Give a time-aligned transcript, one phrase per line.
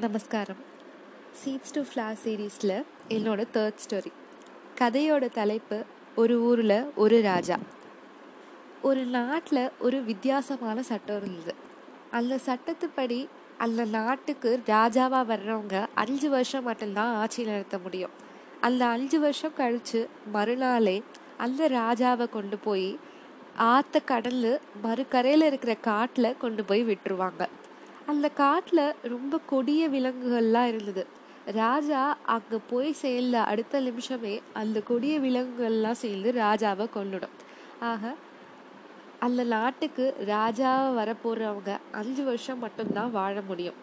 [0.00, 0.60] நமஸ்காரம்.
[1.44, 4.12] Seeds to flower சீரீஸில் என்னோட தேர்ட் ஸ்டோரி
[4.80, 5.84] கதையோட தலைப்பு
[6.16, 7.56] ஒரு ஊரில் ஒரு ராஜா.
[8.82, 11.54] ஒரு நாட்டில் ஒரு வித்தியாசமான சட்டம் இருந்தது.
[12.10, 13.28] அந்த சட்டத்துப்படி
[13.58, 18.10] அந்த நாட்டுக்கு ராஜாவாக வர்றவங்க அஞ்சு வருஷம் மட்டும்தான் ஆட்சி நடத்த முடியும்.
[18.60, 21.02] அந்த அஞ்சு வருஷம் கழித்து மறுநாளே
[21.36, 22.98] அந்த ராஜாவை கொண்டு போய்
[23.56, 27.48] ஆற்ற கடந்து மறுக்கரையில் இருக்கிற காட்டில் கொண்டு போய் விட்டுருவாங்க.
[28.10, 31.02] அந்த காட்டில் ரொம்ப கொடிய விலங்குகள்லாம் இருந்தது.
[31.60, 32.00] ராஜா
[32.34, 37.36] அங்கே போய் சேர்ந்த அடுத்த நிமிஷமே அந்த கொடிய விலங்குகள்லாம் சேர்ந்து ராஜாவை கொண்டுடும்
[37.90, 38.12] ஆக
[39.26, 40.04] அந்த நாட்டுக்கு
[40.34, 43.78] ராஜாவை வரப்போகிறவங்க அஞ்சு வருஷம் மட்டும்தான் வாழ முடியும்.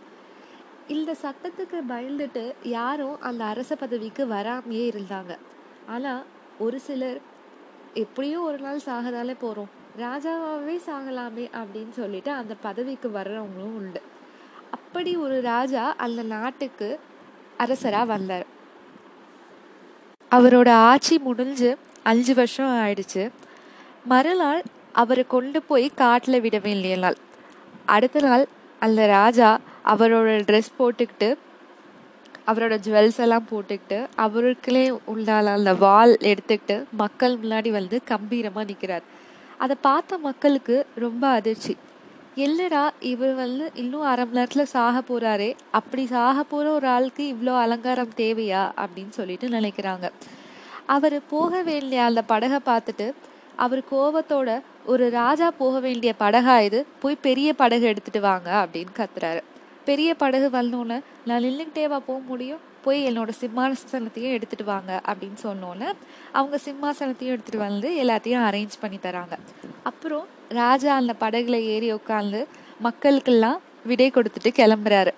[0.95, 2.43] இந்த சட்டத்துக்கு பயந்துட்டு
[2.77, 5.33] யாரும் அந்த அரச பதவிக்கு வராமையே இருந்தாங்க.
[5.95, 6.23] ஆனால்
[6.65, 7.19] ஒரு சிலர்
[8.03, 9.73] எப்படியும் ஒரு நாள் சாகதாலே போகிறோம்
[10.05, 14.01] ராஜாவாகவே சாகலாமே அப்படின்னு சொல்லிட்டு அந்த பதவிக்கு வர்றவங்களும் உண்டு.
[14.97, 16.87] அப்படி ஒரு ராஜா அந்த நாட்டுக்கு
[17.63, 18.45] அரசராக வந்தார்.
[20.31, 21.69] அவரோட ஆட்சி முடிஞ்சு
[22.11, 23.23] அஞ்சு வருஷம் ஆயிடுச்சு.
[24.11, 24.61] மறுநாள்
[25.01, 27.17] அவரை கொண்டு போய் காட்டில் விட வேண்டிய நாள்
[27.95, 28.45] அடுத்த நாள்
[28.79, 29.49] அந்த ராஜா
[29.93, 31.29] அவரோட ட்ரெஸ் போட்டுக்கிட்டு
[32.47, 34.85] அவரோட ஜுவல்ஸ் எல்லாம் போட்டுக்கிட்டு அவருக்குள்ளே
[35.15, 39.05] உண்டான அந்த வால் எடுத்துக்கிட்டு மக்கள் முன்னாடி வந்து கம்பீரமாக நிற்கிறார்
[39.57, 41.75] அதை பார்த்த மக்களுக்கு ரொம்ப அதிர்ச்சி.
[42.37, 47.57] இல்லடா இவர் வந்து இன்னும் அரை மணி நேரத்தில் சாக போகிறாரே அப்படி சாக போகிற ஒரு ஆளுக்கு இவ்வளோ
[47.57, 48.71] அலங்காரம் தேவையா?
[48.77, 50.11] அப்படின்னு சொல்லிட்டு நினைக்கிறாங்க.
[50.85, 53.13] அவர் போக வேண்டிய அந்த படகை பார்த்துட்டு
[53.55, 56.85] அவர் கோவத்தோட ஒரு ராஜா போக வேண்டிய படகா இது?
[56.99, 59.41] போய் பெரிய படகு எடுத்துட்டு வாங்க அப்படின்னு கத்துறாரு.
[59.85, 62.59] பெரிய படகு வரணும்னு நான் நின்றுக்கிட்டேவா போக முடியும்?
[62.87, 65.89] போய் என்னோட சிம்மாசனத்தையும் எடுத்துட்டு வாங்க அப்படின்னு சொன்னோன்னே
[66.39, 69.35] அவங்க சிம்மாசனத்தையும் எடுத்துட்டு வந்து எல்லாத்தையும் அரேஞ்ச் பண்ணி தராங்க.
[69.89, 70.25] அப்புறம்
[70.61, 72.41] ராஜா அந்த படகுல ஏறி உட்காந்து
[72.87, 75.11] மக்களுக்கெல்லாம் விடை கொடுத்துட்டு கிளம்புறாரு.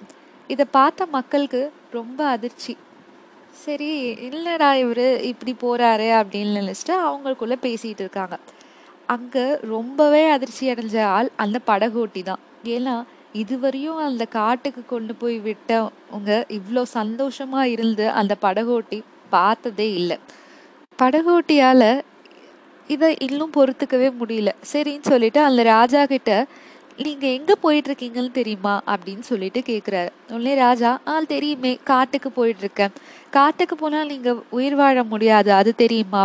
[0.54, 1.62] இதை பார்த்த மக்களுக்கு
[1.98, 2.74] ரொம்ப அதிர்ச்சி.
[3.64, 3.90] சரி
[4.30, 8.36] இல்லைடா இவர் இப்படி போறாரு அப்படின்னு நினச்சிட்டு அவங்களுக்குள்ள பேசிட்டு இருக்காங்க.
[9.16, 9.46] அங்கே
[9.76, 12.44] ரொம்பவே அதிர்ச்சி அடைஞ்ச ஆள் அந்த படகோட்டி தான்
[12.76, 12.96] ஏன்னா
[13.34, 20.18] இதுவரையும் அந்த காட்டுக்கு கொண்டு போய் விட்டவங்க இவ்வளோ சந்தோஷமா இருந்து அந்த படகோட்டி பார்த்ததே இல்லை.
[21.00, 21.84] படகோட்டியால
[22.88, 24.50] இதை இன்னும் பொறுத்துக்கவே முடியல.
[24.74, 26.32] சரின்னு சொல்லிட்டு அந்த ராஜா கிட்ட
[26.98, 28.82] நீங்க எங்க போயிட்டு இருக்கீங்கன்னு தெரியுமா?
[28.88, 30.10] அப்படின்னு சொல்லிட்டு கேக்குறாரு.
[30.32, 32.94] உடனே ராஜா ஆ தெரியுமே காட்டுக்கு போயிட்டு இருக்கேன்
[33.30, 36.24] காட்டுக்கு போனா நீங்க உயிர் வாழ முடியாது அது தெரியுமா?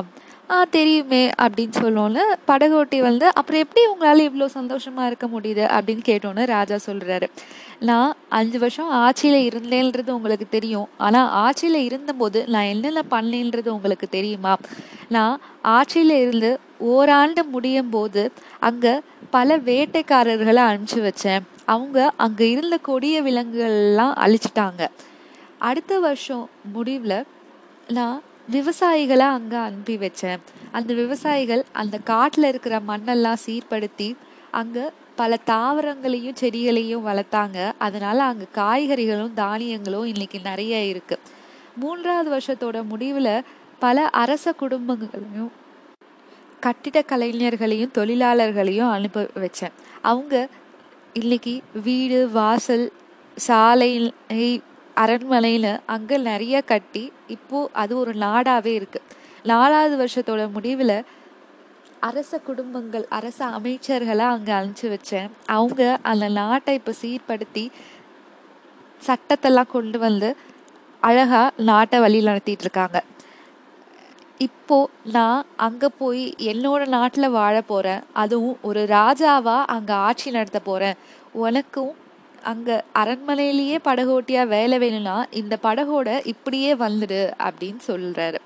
[0.50, 5.64] ஆ தெரியுமே அப்படின்னு சொல்லோன்னு படகோட்டி வந்து அப்புறம் எப்படி உங்களால் இவ்வளோ சந்தோஷமா இருக்க முடியுது?
[5.76, 7.26] அப்படின்னு கேட்டோன்னு ராஜா சொல்கிறாரு
[7.78, 10.88] நான் அஞ்சு வருஷம் ஆட்சியில் இருந்தேன்றது உங்களுக்கு தெரியும்.
[10.96, 14.56] ஆனால் ஆட்சியில் இருந்தபோது நான் என்னென்ன பண்ணேன்றது உங்களுக்கு தெரியுமா?
[15.08, 19.00] நான் ஆட்சியில் இருந்து ஓராண்டு முடியும் போது அங்கே
[19.30, 21.42] பல வேட்டைக்காரர்களை அனுப்பிச்சு வச்சேன்.
[21.64, 24.82] அவங்க அங்கே இருந்த கொடிய விலங்குகள்லாம் அழிச்சிட்டாங்க.
[25.58, 27.18] அடுத்த வருஷம் முடிவில்
[27.88, 28.22] நான்
[28.52, 30.38] விவசாயிகளை அங்கே அனுப்பி வச்சேன்.
[30.72, 34.16] அந்த விவசாயிகள் அந்த காட்டில் இருக்கிற மண்ணெல்லாம் சீர்படுத்தி
[34.50, 34.84] அங்கே
[35.16, 37.72] பல தாவரங்களையும் செடிகளையும் வளர்த்தாங்க.
[37.78, 41.18] அதனால அங்கே காய்கறிகளும் தானியங்களும் இன்னைக்கு நிறைய இருக்கு.
[41.76, 43.44] மூன்றாவது வருஷத்தோட முடிவில்
[43.78, 45.52] பல அரச குடும்பங்களையும்
[46.60, 49.74] கட்டிட கலைஞர்களையும் தொழிலாளர்களையும் அனுப்பி வச்சேன்.
[50.02, 50.48] அவங்க
[51.12, 52.92] இன்னைக்கு வீடு வாசல்
[53.36, 54.12] சாலை
[55.02, 59.10] அரண்மனையில் அங்கே நிறைய கட்டி இப்போது அது ஒரு நாடாகவே இருக்குது
[59.50, 60.96] நாலாவது வருஷத்தோட முடிவில்
[62.08, 65.28] அரச குடும்பங்கள் அரச அமைச்சர்களை அங்கே அனுப்பிச்சி வச்சேன்.
[65.56, 67.64] அவங்க அந்த நாட்டை இப்போ சீர்படுத்தி
[69.06, 70.28] சட்டத்தெல்லாம் கொண்டு வந்து
[71.00, 72.98] அழகாக நாட்டை வழி நடத்திட்டு இருக்காங்க.
[74.46, 80.96] இப்போது நான் அங்கே போய் என்னோட நாட்டில் வாழ போகிறேன் அதுவும் ஒரு ராஜாவாக அங்கே ஆட்சி நடத்த போகிறேன்
[81.44, 81.92] உனக்கும்
[82.50, 88.40] அங்கே அரண்மனையிலேயே படகோட்டியாக வேலை வேணும்னா இந்த படகோட இப்படியே வந்துடு அப்படின்னு சொல்கிறாரு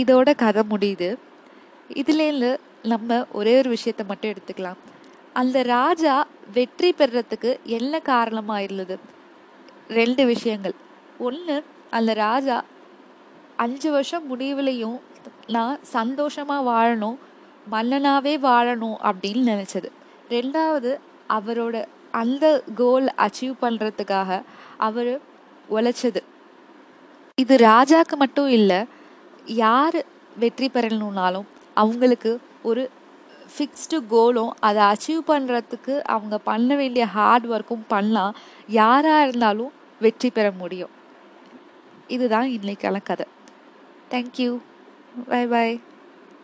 [0.00, 1.08] இதோட கதை முடியுது.
[2.00, 2.50] இதுலேருந்து
[2.92, 4.78] நம்ம ஒரே ஒரு விஷயத்த மட்டும் எடுத்துக்கலாம்.
[5.40, 6.14] அந்த ராஜா
[6.56, 8.96] வெற்றி பெறத்துக்கு என்ன காரணமாக இருந்தது?
[9.98, 10.76] ரெண்டு விஷயங்கள்.
[11.26, 11.56] ஒன்று
[11.98, 12.56] அந்த ராஜா
[13.64, 14.98] அஞ்சு வருஷம் முடிவுலையும்
[15.56, 17.18] நான் சந்தோஷமாக வாழணும்
[17.70, 19.88] மன்னனாகவே வாழணும் அப்படின்னு நினச்சது.
[20.34, 20.92] ரெண்டாவது
[21.38, 21.76] அவரோட
[22.20, 22.46] அந்த
[22.80, 24.30] கோல் அச்சீவ் பண்ணுறதுக்காக
[24.86, 25.12] அவர்
[25.76, 26.20] உழைச்சது.
[27.42, 28.80] இது ராஜாக்கு மட்டும் இல்லை
[29.64, 29.98] யார்
[30.42, 31.46] வெற்றி பெறணும்னாலும்
[31.82, 32.32] அவங்களுக்கு
[32.70, 32.82] ஒரு
[33.54, 38.34] ஃபிக்ஸ்டு கோலும் அதை அச்சீவ் பண்ணுறதுக்கு அவங்க பண்ண வேண்டிய ஹார்ட் ஒர்க்கும் பண்ணலாம்
[38.80, 39.72] யாராக இருந்தாலும்
[40.04, 40.92] வெற்றி பெற முடியும்.
[42.16, 43.26] இதுதான் இன்றைக்கான கதை.
[44.12, 44.50] Thank you
[45.28, 45.74] bye bye